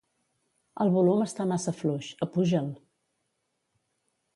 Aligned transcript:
El 0.85 0.93
volum 0.95 1.21
està 1.27 1.47
massa 1.53 1.75
fluix; 1.83 2.11
apuja'l. 2.29 2.75